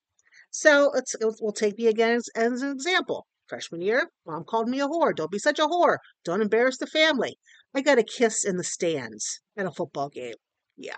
So 0.51 0.91
let's 0.95 1.15
we'll 1.21 1.53
take 1.53 1.79
me 1.79 1.87
again 1.87 2.17
as, 2.17 2.29
as 2.35 2.63
an 2.63 2.73
example. 2.73 3.27
Freshman 3.47 3.83
year, 3.83 4.11
mom 4.27 4.45
called 4.45 4.69
me 4.69 4.81
a 4.81 4.89
whore. 4.89 5.15
Don't 5.15 5.31
be 5.31 5.39
such 5.39 5.59
a 5.59 5.67
whore. 5.67 5.99
Don't 6.25 6.41
embarrass 6.41 6.79
the 6.79 6.87
family. 6.87 7.39
I 7.75 7.83
got 7.83 7.99
a 7.99 8.03
kiss 8.03 8.45
in 8.45 8.57
the 8.57 8.65
stands 8.65 9.41
at 9.57 9.67
a 9.67 9.71
football 9.71 10.09
game. 10.09 10.35
Yeah. 10.81 10.97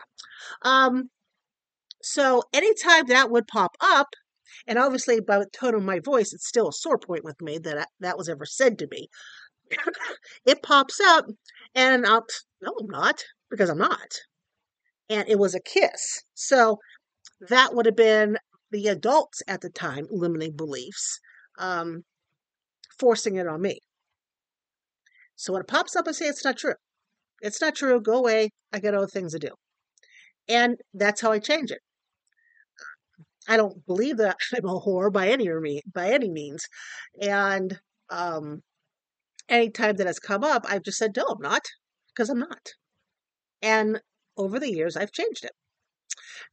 Um, 0.62 1.10
so 2.02 2.42
anytime 2.52 3.06
that 3.06 3.30
would 3.30 3.46
pop 3.46 3.76
up, 3.80 4.08
and 4.66 4.78
obviously 4.78 5.20
by 5.20 5.38
the 5.38 5.46
tone 5.52 5.74
of 5.74 5.82
my 5.82 5.98
voice, 5.98 6.32
it's 6.32 6.48
still 6.48 6.68
a 6.68 6.72
sore 6.72 6.98
point 6.98 7.24
with 7.24 7.40
me 7.40 7.58
that 7.58 7.88
that 8.00 8.18
was 8.18 8.28
ever 8.28 8.46
said 8.46 8.78
to 8.78 8.88
me. 8.90 9.08
it 10.46 10.62
pops 10.62 11.00
up, 11.00 11.26
and 11.74 12.06
I'll, 12.06 12.24
no, 12.60 12.72
I'm 12.80 12.88
not, 12.88 13.22
because 13.50 13.70
I'm 13.70 13.78
not 13.78 14.18
and 15.12 15.28
it 15.28 15.38
was 15.38 15.54
a 15.54 15.60
kiss. 15.60 16.22
So 16.34 16.78
that 17.48 17.74
would 17.74 17.86
have 17.86 17.96
been 17.96 18.38
the 18.70 18.88
adults 18.88 19.42
at 19.46 19.60
the 19.60 19.68
time 19.68 20.06
limiting 20.10 20.56
beliefs, 20.56 21.20
um, 21.58 22.04
forcing 22.98 23.36
it 23.36 23.46
on 23.46 23.60
me. 23.60 23.80
So 25.36 25.52
when 25.52 25.62
it 25.62 25.68
pops 25.68 25.96
up, 25.96 26.06
I 26.08 26.12
say 26.12 26.26
it's 26.26 26.44
not 26.44 26.56
true. 26.56 26.74
It's 27.42 27.60
not 27.60 27.74
true. 27.74 28.00
Go 28.00 28.18
away. 28.18 28.50
I 28.72 28.78
got 28.78 28.94
other 28.94 29.06
things 29.06 29.32
to 29.32 29.38
do. 29.38 29.50
And 30.48 30.80
that's 30.94 31.20
how 31.20 31.32
I 31.32 31.38
change 31.38 31.70
it. 31.70 31.80
I 33.48 33.56
don't 33.56 33.84
believe 33.86 34.18
that 34.18 34.36
I'm 34.56 34.68
a 34.68 34.80
whore 34.80 35.12
by 35.12 35.28
any 35.28 35.82
by 35.92 36.10
any 36.10 36.30
means. 36.30 36.68
And 37.20 37.78
um, 38.10 38.62
anytime 39.48 39.96
that 39.96 40.06
has 40.06 40.18
come 40.18 40.44
up, 40.44 40.64
I've 40.68 40.82
just 40.82 40.98
said, 40.98 41.16
no, 41.16 41.24
I'm 41.24 41.40
not, 41.40 41.62
because 42.08 42.30
I'm 42.30 42.38
not. 42.38 42.70
And 43.60 44.00
over 44.36 44.58
the 44.58 44.72
years, 44.72 44.96
I've 44.96 45.12
changed 45.12 45.44
it. 45.44 45.52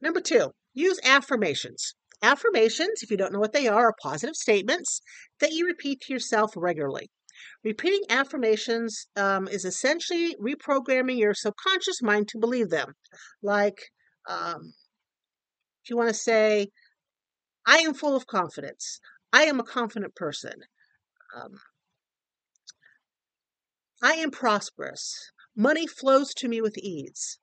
Number 0.00 0.20
two, 0.20 0.52
use 0.74 1.00
affirmations. 1.04 1.94
Affirmations, 2.22 3.02
if 3.02 3.10
you 3.10 3.16
don't 3.16 3.32
know 3.32 3.40
what 3.40 3.52
they 3.52 3.66
are, 3.66 3.88
are 3.88 3.94
positive 4.00 4.36
statements 4.36 5.00
that 5.40 5.52
you 5.52 5.66
repeat 5.66 6.02
to 6.02 6.12
yourself 6.12 6.52
regularly. 6.56 7.10
Repeating 7.64 8.02
affirmations 8.08 9.06
um, 9.16 9.48
is 9.48 9.64
essentially 9.64 10.36
reprogramming 10.40 11.18
your 11.18 11.34
subconscious 11.34 12.02
mind 12.02 12.28
to 12.28 12.38
believe 12.38 12.70
them. 12.70 12.94
Like, 13.42 13.78
um, 14.28 14.74
if 15.84 15.90
you 15.90 15.96
want 15.96 16.08
to 16.08 16.14
say, 16.14 16.68
I 17.66 17.78
am 17.78 17.94
full 17.94 18.16
of 18.16 18.26
confidence, 18.26 19.00
I 19.32 19.44
am 19.44 19.60
a 19.60 19.64
confident 19.64 20.14
person, 20.14 20.54
um, 21.36 21.52
I 24.02 24.14
am 24.14 24.30
prosperous, 24.30 25.30
money 25.56 25.86
flows 25.86 26.34
to 26.34 26.48
me 26.48 26.60
with 26.60 26.78
ease 26.78 27.38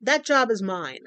that 0.00 0.24
job 0.24 0.50
is 0.50 0.62
mine, 0.62 1.04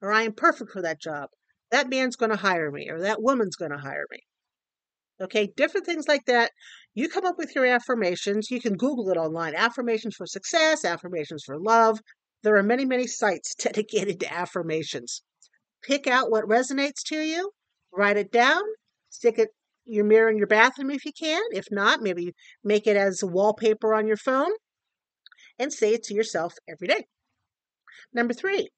or 0.00 0.12
I 0.12 0.22
am 0.22 0.32
perfect 0.32 0.70
for 0.70 0.82
that 0.82 1.00
job. 1.00 1.30
That 1.70 1.90
man's 1.90 2.16
going 2.16 2.30
to 2.30 2.36
hire 2.36 2.70
me, 2.70 2.88
or 2.88 3.00
that 3.00 3.22
woman's 3.22 3.56
going 3.56 3.72
to 3.72 3.78
hire 3.78 4.06
me. 4.10 4.20
Okay, 5.20 5.52
different 5.56 5.86
things 5.86 6.08
like 6.08 6.24
that. 6.26 6.50
You 6.94 7.08
come 7.08 7.24
up 7.24 7.38
with 7.38 7.54
your 7.54 7.66
affirmations. 7.66 8.50
You 8.50 8.60
can 8.60 8.76
Google 8.76 9.10
it 9.10 9.16
online 9.16 9.54
affirmations 9.54 10.16
for 10.16 10.26
success, 10.26 10.84
affirmations 10.84 11.44
for 11.44 11.58
love. 11.58 12.00
There 12.42 12.56
are 12.56 12.62
many, 12.62 12.84
many 12.84 13.06
sites 13.06 13.54
dedicated 13.58 14.20
to 14.20 14.32
affirmations. 14.32 15.22
Pick 15.82 16.06
out 16.06 16.30
what 16.30 16.44
resonates 16.44 17.02
to 17.06 17.20
you, 17.20 17.50
write 17.92 18.16
it 18.16 18.32
down, 18.32 18.62
stick 19.10 19.38
it 19.38 19.50
your 19.86 20.04
mirror 20.04 20.30
in 20.30 20.38
your 20.38 20.46
bathroom 20.46 20.90
if 20.90 21.04
you 21.04 21.12
can. 21.12 21.42
If 21.52 21.66
not, 21.70 22.00
maybe 22.00 22.34
make 22.62 22.86
it 22.86 22.96
as 22.96 23.22
a 23.22 23.26
wallpaper 23.26 23.94
on 23.94 24.06
your 24.06 24.16
phone 24.16 24.50
and 25.58 25.72
say 25.72 25.94
it 25.94 26.02
to 26.04 26.14
yourself 26.14 26.54
every 26.68 26.88
day. 26.88 27.06
Number 28.12 28.34
three, 28.34 28.70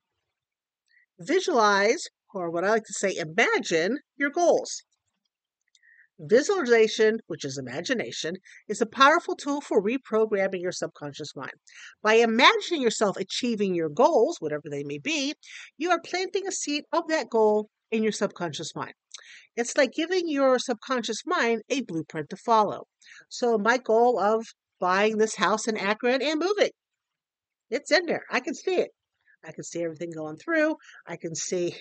visualize, 1.18 2.04
or 2.34 2.50
what 2.50 2.64
I 2.64 2.70
like 2.70 2.84
to 2.84 2.92
say, 2.92 3.16
imagine 3.16 3.98
your 4.16 4.30
goals. 4.30 4.82
Visualization, 6.18 7.20
which 7.26 7.44
is 7.44 7.58
imagination, 7.58 8.36
is 8.68 8.80
a 8.80 8.86
powerful 8.86 9.36
tool 9.36 9.60
for 9.60 9.82
reprogramming 9.82 10.62
your 10.62 10.72
subconscious 10.72 11.36
mind. 11.36 11.52
By 12.02 12.14
imagining 12.14 12.80
yourself 12.80 13.18
achieving 13.18 13.74
your 13.74 13.90
goals, 13.90 14.40
whatever 14.40 14.70
they 14.70 14.82
may 14.82 14.96
be, 14.96 15.34
you 15.76 15.90
are 15.90 16.00
planting 16.00 16.46
a 16.46 16.52
seed 16.52 16.84
of 16.90 17.08
that 17.08 17.28
goal 17.28 17.68
in 17.90 18.02
your 18.02 18.12
subconscious 18.12 18.74
mind. 18.74 18.94
It's 19.56 19.76
like 19.76 19.92
giving 19.92 20.26
your 20.26 20.58
subconscious 20.58 21.22
mind 21.26 21.62
a 21.68 21.82
blueprint 21.82 22.30
to 22.30 22.36
follow. 22.36 22.86
So, 23.28 23.58
my 23.58 23.76
goal 23.76 24.18
of 24.18 24.46
buying 24.80 25.18
this 25.18 25.36
house 25.36 25.68
in 25.68 25.76
Akron 25.76 26.22
and 26.22 26.40
moving, 26.40 26.72
it's 27.68 27.90
in 27.90 28.06
there. 28.06 28.24
I 28.30 28.40
can 28.40 28.54
see 28.54 28.76
it. 28.76 28.90
I 29.46 29.52
can 29.52 29.64
see 29.64 29.82
everything 29.82 30.10
going 30.10 30.36
through. 30.36 30.76
I 31.06 31.16
can 31.16 31.34
see 31.34 31.76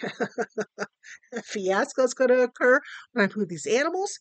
fiasco 1.44 2.04
is 2.04 2.14
going 2.14 2.30
to 2.30 2.44
occur 2.44 2.80
when 3.14 3.26
I 3.26 3.34
move 3.36 3.50
these 3.50 3.66
animals. 3.66 4.20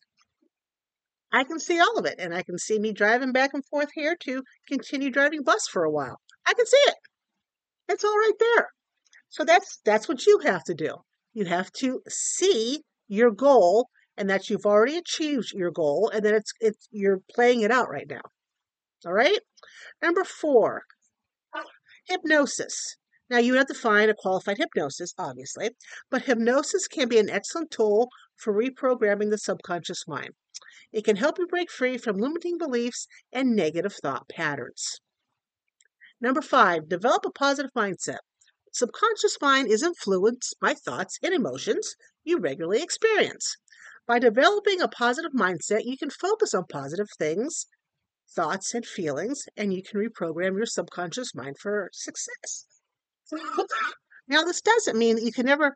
I 1.31 1.43
can 1.43 1.59
see 1.59 1.79
all 1.79 1.97
of 1.97 2.05
it, 2.05 2.15
and 2.17 2.33
I 2.33 2.43
can 2.43 2.57
see 2.57 2.79
me 2.79 2.93
driving 2.93 3.33
back 3.33 3.51
and 3.53 3.65
forth 3.65 3.89
here 3.93 4.15
to 4.21 4.43
continue 4.67 5.11
driving 5.11 5.43
bus 5.43 5.67
for 5.71 5.83
a 5.83 5.91
while. 5.91 6.19
I 6.47 6.53
can 6.53 6.65
see 6.65 6.83
it. 6.87 6.95
It's 7.89 8.03
all 8.03 8.17
right 8.17 8.39
there. 8.39 8.69
So 9.29 9.43
that's 9.43 9.79
that's 9.83 10.07
what 10.07 10.25
you 10.25 10.39
have 10.45 10.63
to 10.63 10.73
do. 10.73 10.95
You 11.33 11.45
have 11.45 11.71
to 11.79 12.01
see 12.07 12.81
your 13.07 13.31
goal 13.31 13.89
and 14.17 14.29
that 14.29 14.49
you've 14.49 14.65
already 14.65 14.97
achieved 14.97 15.51
your 15.53 15.71
goal 15.71 16.09
and 16.13 16.23
that 16.23 16.33
it's 16.33 16.53
it's 16.61 16.87
you're 16.91 17.19
playing 17.33 17.61
it 17.61 17.71
out 17.71 17.89
right 17.89 18.07
now. 18.09 18.21
All 19.05 19.13
right? 19.13 19.39
Number 20.01 20.23
4. 20.23 20.83
Hypnosis. 22.07 22.97
Now, 23.29 23.39
you 23.39 23.55
have 23.55 23.67
to 23.67 23.73
find 23.73 24.11
a 24.11 24.15
qualified 24.15 24.57
hypnosis, 24.57 25.13
obviously, 25.17 25.71
but 26.11 26.23
hypnosis 26.23 26.87
can 26.87 27.09
be 27.09 27.17
an 27.17 27.29
excellent 27.29 27.71
tool 27.71 28.09
for 28.35 28.53
reprogramming 28.53 29.31
the 29.31 29.37
subconscious 29.39 30.07
mind. 30.07 30.35
It 30.93 31.03
can 31.03 31.15
help 31.15 31.39
you 31.39 31.47
break 31.47 31.71
free 31.71 31.97
from 31.97 32.17
limiting 32.17 32.57
beliefs 32.57 33.07
and 33.33 33.55
negative 33.55 33.93
thought 33.93 34.29
patterns. 34.29 34.99
Number 36.21 36.41
five, 36.41 36.87
develop 36.87 37.25
a 37.25 37.31
positive 37.31 37.71
mindset. 37.75 38.19
Subconscious 38.71 39.37
mind 39.41 39.71
is 39.71 39.81
influenced 39.81 40.55
by 40.61 40.73
thoughts 40.73 41.17
and 41.23 41.33
emotions 41.33 41.95
you 42.23 42.37
regularly 42.37 42.83
experience. 42.83 43.55
By 44.05 44.19
developing 44.19 44.81
a 44.81 44.87
positive 44.87 45.31
mindset, 45.31 45.85
you 45.85 45.97
can 45.97 46.11
focus 46.11 46.53
on 46.53 46.65
positive 46.69 47.09
things, 47.17 47.65
thoughts, 48.29 48.73
and 48.75 48.85
feelings, 48.85 49.45
and 49.57 49.73
you 49.73 49.81
can 49.81 49.99
reprogram 49.99 50.57
your 50.57 50.67
subconscious 50.67 51.33
mind 51.33 51.57
for 51.59 51.89
success. 51.91 52.67
Now, 54.27 54.43
this 54.43 54.61
doesn't 54.61 54.97
mean 54.97 55.15
that 55.15 55.23
you 55.23 55.31
can 55.31 55.45
never 55.45 55.75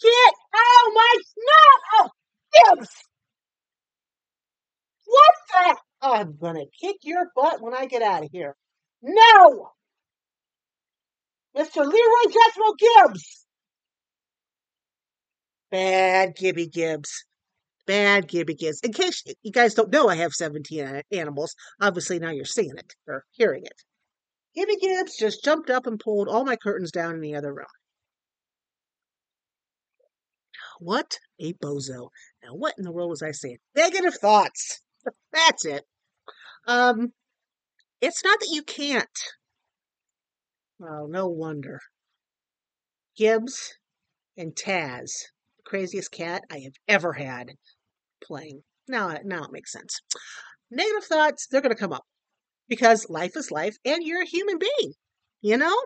get 0.00 0.34
out 0.54 0.92
my 0.94 1.14
snow. 1.24 2.00
Oh, 2.00 2.08
Gibbs! 2.52 2.90
What 5.04 5.34
the? 5.50 5.76
I'm 6.02 6.36
gonna 6.36 6.64
kick 6.80 6.96
your 7.02 7.26
butt 7.36 7.60
when 7.60 7.74
I 7.74 7.86
get 7.86 8.02
out 8.02 8.24
of 8.24 8.30
here. 8.32 8.56
No! 9.02 9.70
Mr. 11.56 11.76
Leroy 11.76 12.32
Jethro 12.32 12.74
Gibbs! 12.78 13.46
Bad 15.70 16.36
Gibby 16.36 16.66
Gibbs. 16.66 17.24
Bad 17.86 18.28
Gibby 18.28 18.54
Gibbs. 18.54 18.80
In 18.82 18.92
case 18.92 19.22
you 19.42 19.52
guys 19.52 19.74
don't 19.74 19.90
know, 19.90 20.08
I 20.08 20.16
have 20.16 20.32
17 20.32 21.02
animals. 21.10 21.54
Obviously, 21.80 22.18
now 22.18 22.30
you're 22.30 22.44
seeing 22.44 22.76
it 22.76 22.94
or 23.06 23.24
hearing 23.32 23.64
it. 23.64 23.82
Gibby 24.54 24.76
Gibbs 24.76 25.16
just 25.16 25.42
jumped 25.42 25.70
up 25.70 25.86
and 25.86 25.98
pulled 25.98 26.28
all 26.28 26.44
my 26.44 26.56
curtains 26.56 26.90
down 26.90 27.14
in 27.14 27.20
the 27.20 27.34
other 27.34 27.54
room. 27.54 27.66
What 30.78 31.18
a 31.40 31.54
bozo. 31.54 32.08
Now, 32.42 32.54
what 32.54 32.74
in 32.76 32.84
the 32.84 32.92
world 32.92 33.10
was 33.10 33.22
I 33.22 33.30
saying? 33.30 33.58
Negative 33.74 34.14
thoughts. 34.14 34.80
That's 35.32 35.64
it. 35.64 35.84
Um, 36.66 37.12
it's 38.00 38.24
not 38.24 38.40
that 38.40 38.50
you 38.50 38.62
can't. 38.62 39.06
Well, 40.78 41.06
no 41.08 41.28
wonder. 41.28 41.78
Gibbs 43.16 43.74
and 44.36 44.54
Taz, 44.54 45.12
the 45.56 45.62
craziest 45.64 46.10
cat 46.10 46.42
I 46.50 46.58
have 46.60 46.74
ever 46.88 47.12
had 47.12 47.52
playing. 48.22 48.62
Now, 48.88 49.16
now 49.24 49.44
it 49.44 49.52
makes 49.52 49.72
sense. 49.72 50.00
Negative 50.70 51.04
thoughts, 51.04 51.46
they're 51.46 51.60
going 51.60 51.74
to 51.74 51.80
come 51.80 51.92
up 51.92 52.04
because 52.72 53.10
life 53.10 53.36
is 53.36 53.50
life 53.50 53.76
and 53.84 54.02
you're 54.02 54.22
a 54.22 54.26
human 54.26 54.56
being. 54.58 54.94
You 55.42 55.58
know, 55.58 55.76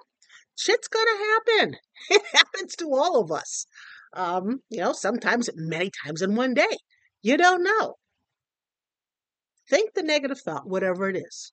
shit's 0.55 0.87
going 0.87 1.05
to 1.05 1.25
happen. 1.25 1.77
It 2.11 2.23
happens 2.33 2.77
to 2.77 2.95
all 2.95 3.21
of 3.21 3.33
us. 3.33 3.67
Um, 4.13 4.61
you 4.71 4.79
know, 4.79 4.93
sometimes 4.93 5.51
many 5.57 5.91
times 6.05 6.23
in 6.23 6.37
one 6.37 6.55
day. 6.55 6.77
You 7.23 7.37
don't 7.39 7.65
know. 7.65 7.97
Think 9.69 9.95
the 9.95 10.05
negative 10.05 10.39
thought, 10.39 10.69
whatever 10.69 11.09
it 11.09 11.17
is, 11.17 11.53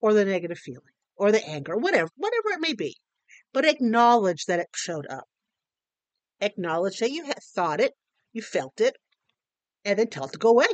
or 0.00 0.12
the 0.12 0.24
negative 0.24 0.58
feeling, 0.58 0.96
or 1.14 1.30
the 1.30 1.46
anger, 1.46 1.76
whatever, 1.76 2.10
whatever 2.16 2.48
it 2.48 2.60
may 2.60 2.72
be. 2.72 2.96
But 3.52 3.68
acknowledge 3.68 4.46
that 4.46 4.58
it 4.58 4.66
showed 4.74 5.06
up. 5.06 5.28
Acknowledge 6.40 6.98
that 6.98 7.12
you 7.12 7.26
had 7.26 7.40
thought 7.54 7.80
it, 7.80 7.92
you 8.32 8.42
felt 8.42 8.80
it, 8.80 8.96
and 9.84 9.96
then 9.96 10.08
tell 10.08 10.24
it 10.24 10.32
to 10.32 10.38
go 10.38 10.48
away. 10.48 10.66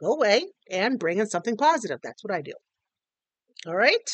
Go 0.00 0.14
away 0.14 0.46
and 0.70 0.98
bring 0.98 1.18
in 1.18 1.26
something 1.26 1.56
positive. 1.56 1.98
That's 2.02 2.22
what 2.22 2.34
I 2.34 2.42
do. 2.42 2.52
All 3.66 3.76
right. 3.76 4.10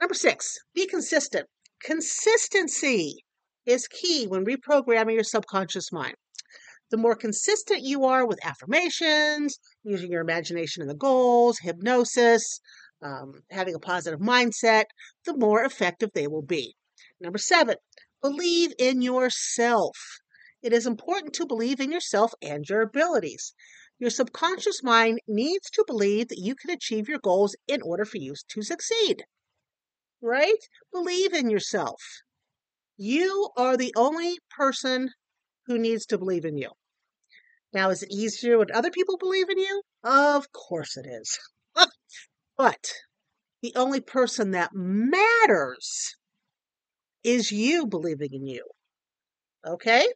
Number 0.00 0.14
six, 0.14 0.58
be 0.74 0.86
consistent. 0.86 1.46
Consistency 1.82 3.24
is 3.66 3.86
key 3.86 4.26
when 4.26 4.44
reprogramming 4.44 5.14
your 5.14 5.24
subconscious 5.24 5.92
mind 5.92 6.16
the 6.92 6.98
more 6.98 7.16
consistent 7.16 7.82
you 7.82 8.04
are 8.04 8.26
with 8.26 8.44
affirmations, 8.44 9.58
using 9.82 10.12
your 10.12 10.20
imagination 10.20 10.82
and 10.82 10.90
the 10.90 10.94
goals, 10.94 11.58
hypnosis, 11.58 12.60
um, 13.00 13.32
having 13.50 13.74
a 13.74 13.80
positive 13.80 14.20
mindset, 14.20 14.84
the 15.24 15.34
more 15.34 15.64
effective 15.64 16.10
they 16.12 16.28
will 16.28 16.42
be. 16.42 16.76
Number 17.18 17.38
seven, 17.38 17.76
believe 18.20 18.74
in 18.78 19.00
yourself. 19.00 19.96
It 20.62 20.74
is 20.74 20.86
important 20.86 21.32
to 21.34 21.46
believe 21.46 21.80
in 21.80 21.90
yourself 21.90 22.34
and 22.42 22.68
your 22.68 22.82
abilities. 22.82 23.54
Your 24.02 24.10
subconscious 24.10 24.82
mind 24.82 25.20
needs 25.28 25.70
to 25.70 25.84
believe 25.86 26.26
that 26.26 26.40
you 26.40 26.56
can 26.56 26.70
achieve 26.70 27.08
your 27.08 27.20
goals 27.20 27.54
in 27.68 27.80
order 27.82 28.04
for 28.04 28.18
you 28.18 28.34
to 28.48 28.62
succeed. 28.62 29.22
Right? 30.20 30.58
Believe 30.90 31.32
in 31.32 31.48
yourself. 31.48 32.02
You 32.96 33.50
are 33.56 33.76
the 33.76 33.94
only 33.94 34.40
person 34.50 35.10
who 35.68 35.78
needs 35.78 36.04
to 36.06 36.18
believe 36.18 36.44
in 36.44 36.56
you. 36.56 36.70
Now, 37.72 37.90
is 37.90 38.02
it 38.02 38.10
easier 38.10 38.58
when 38.58 38.72
other 38.74 38.90
people 38.90 39.18
believe 39.18 39.48
in 39.48 39.58
you? 39.58 39.82
Of 40.02 40.50
course 40.50 40.96
it 40.96 41.06
is. 41.06 41.38
but 42.58 42.92
the 43.62 43.72
only 43.76 44.00
person 44.00 44.50
that 44.50 44.72
matters 44.74 46.16
is 47.22 47.52
you 47.52 47.86
believing 47.86 48.30
in 48.32 48.48
you. 48.48 48.66
Okay? 49.64 50.08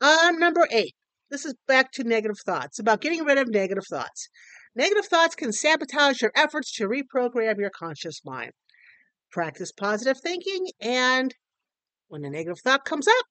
Um, 0.00 0.38
number 0.38 0.66
eight. 0.70 0.94
This 1.30 1.44
is 1.44 1.54
back 1.66 1.92
to 1.92 2.04
negative 2.04 2.38
thoughts, 2.44 2.78
about 2.78 3.02
getting 3.02 3.22
rid 3.22 3.36
of 3.36 3.48
negative 3.48 3.84
thoughts. 3.86 4.28
Negative 4.74 5.04
thoughts 5.04 5.34
can 5.34 5.52
sabotage 5.52 6.22
your 6.22 6.32
efforts 6.34 6.72
to 6.76 6.88
reprogram 6.88 7.58
your 7.58 7.70
conscious 7.70 8.24
mind. 8.24 8.52
Practice 9.30 9.70
positive 9.70 10.18
thinking, 10.22 10.68
and 10.80 11.34
when 12.08 12.24
a 12.24 12.30
negative 12.30 12.60
thought 12.60 12.86
comes 12.86 13.06
up, 13.06 13.26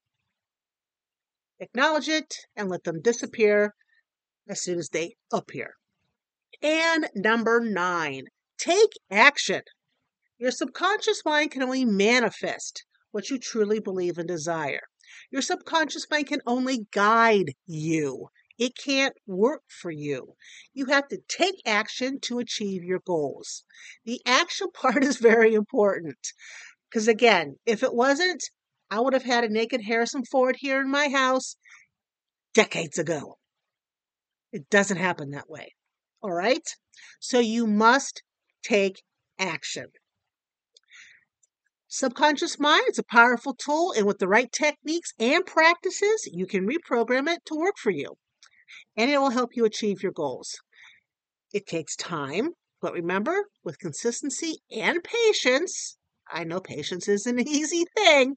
acknowledge 1.60 2.08
it, 2.08 2.36
and 2.56 2.70
let 2.70 2.84
them 2.84 3.02
disappear 3.02 3.74
as 4.48 4.62
soon 4.62 4.78
as 4.78 4.90
they 4.90 5.16
appear. 5.34 5.74
And 6.62 7.10
number 7.16 7.60
nine, 7.60 8.26
take 8.60 8.92
action. 9.10 9.62
Your 10.38 10.52
subconscious 10.52 11.24
mind 11.26 11.50
can 11.50 11.64
only 11.64 11.84
manifest 11.84 12.86
what 13.10 13.32
you 13.32 13.40
truly 13.40 13.80
believe 13.80 14.20
and 14.20 14.28
desire. 14.28 14.82
Your 15.32 15.42
subconscious 15.42 16.08
mind 16.10 16.28
can 16.28 16.42
only 16.46 16.88
guide 16.92 17.54
you. 17.66 18.30
It 18.58 18.76
can't 18.76 19.16
work 19.28 19.64
for 19.68 19.92
you. 19.92 20.36
You 20.74 20.88
have 20.88 21.08
to 21.10 21.20
take 21.28 21.62
action 21.66 22.20
to 22.22 22.40
achieve 22.40 22.84
your 22.84 23.00
goals. 23.00 23.64
The 24.06 24.22
action 24.26 24.68
part 24.74 25.04
is 25.04 25.18
very 25.18 25.54
important. 25.54 26.18
Because 26.90 27.08
again, 27.08 27.58
if 27.66 27.84
it 27.84 27.94
wasn't, 27.94 28.44
I 28.90 29.00
would 29.02 29.14
have 29.14 29.24
had 29.24 29.44
a 29.44 29.50
naked 29.50 29.82
Harrison 29.82 30.24
Ford 30.24 30.56
here 30.60 30.80
in 30.82 30.90
my 30.90 31.10
house 31.10 31.58
decades 32.54 32.98
ago. 32.98 33.38
It 34.52 34.70
doesn't 34.70 34.98
happen 34.98 35.32
that 35.32 35.50
way. 35.50 35.74
All 36.22 36.32
right? 36.32 36.68
So 37.20 37.40
you 37.40 37.68
must 37.68 38.24
take 38.64 39.04
action. 39.38 39.88
Subconscious 41.90 42.60
mind 42.60 42.84
is 42.90 43.00
a 43.00 43.04
powerful 43.04 43.54
tool, 43.54 43.94
and 43.94 44.06
with 44.06 44.20
the 44.20 44.28
right 44.28 44.52
techniques 44.52 45.14
and 45.20 45.46
practices, 45.46 46.28
you 46.30 46.46
can 46.46 46.68
reprogram 46.68 47.30
it 47.30 47.46
to 47.46 47.56
work 47.56 47.78
for 47.78 47.92
you. 47.92 48.18
And 48.98 49.10
it 49.10 49.20
will 49.20 49.30
help 49.30 49.56
you 49.56 49.64
achieve 49.64 50.04
your 50.04 50.12
goals. 50.12 50.60
It 51.54 51.66
takes 51.66 51.96
time, 51.96 52.56
but 52.82 52.92
remember, 52.92 53.46
with 53.64 53.80
consistency 53.80 54.60
and 54.70 55.02
patience, 55.02 55.98
I 56.30 56.44
know 56.44 56.60
patience 56.60 57.08
is 57.08 57.26
an 57.26 57.40
easy 57.48 57.86
thing, 57.96 58.36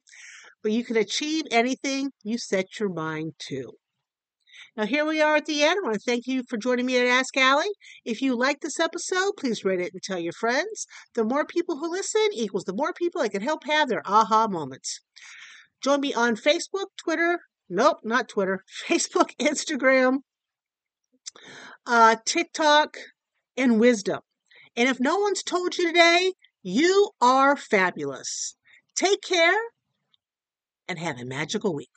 but 0.63 0.71
you 0.71 0.85
can 0.85 0.95
achieve 0.95 1.43
anything 1.51 2.11
you 2.23 2.37
set 2.37 2.79
your 2.79 2.87
mind 2.87 3.33
to. 3.49 3.73
Now, 4.77 4.85
here 4.85 5.05
we 5.05 5.21
are 5.21 5.35
at 5.35 5.47
the 5.47 5.63
end. 5.63 5.79
I 5.83 5.87
want 5.87 5.95
to 5.95 5.99
thank 5.99 6.27
you 6.27 6.43
for 6.47 6.55
joining 6.55 6.85
me 6.85 6.97
at 6.97 7.05
Ask 7.05 7.35
Allie. 7.35 7.73
If 8.05 8.21
you 8.21 8.37
like 8.37 8.61
this 8.61 8.79
episode, 8.79 9.33
please 9.37 9.65
rate 9.65 9.81
it 9.81 9.91
and 9.91 10.01
tell 10.01 10.17
your 10.17 10.31
friends. 10.31 10.87
The 11.13 11.25
more 11.25 11.45
people 11.45 11.77
who 11.77 11.91
listen 11.91 12.29
equals 12.33 12.63
the 12.63 12.73
more 12.73 12.93
people 12.93 13.21
I 13.21 13.27
can 13.27 13.41
help 13.41 13.65
have 13.65 13.89
their 13.89 14.01
aha 14.05 14.47
moments. 14.47 15.01
Join 15.83 15.99
me 15.99 16.13
on 16.13 16.37
Facebook, 16.37 16.85
Twitter, 16.95 17.39
nope, 17.69 17.97
not 18.05 18.29
Twitter, 18.29 18.63
Facebook, 18.87 19.35
Instagram, 19.41 20.19
uh, 21.85 22.15
TikTok, 22.23 22.95
and 23.57 23.77
Wisdom. 23.77 24.21
And 24.77 24.87
if 24.87 25.01
no 25.01 25.17
one's 25.17 25.43
told 25.43 25.77
you 25.77 25.87
today, 25.87 26.31
you 26.63 27.11
are 27.19 27.57
fabulous. 27.57 28.55
Take 28.95 29.21
care 29.21 29.59
and 30.87 30.97
have 30.97 31.19
a 31.19 31.25
magical 31.25 31.75
week. 31.75 31.89